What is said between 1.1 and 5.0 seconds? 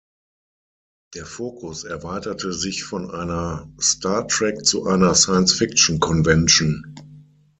Der Fokus erweiterte sich von einer Star Trek zu